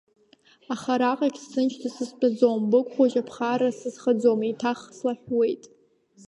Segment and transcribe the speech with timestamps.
[0.73, 5.63] Аха араҟагь сҭынчӡа сызтәаӡом, быгә хәыҷы аԥхарра сызхаӡом, еиҭах слаҳәуеит…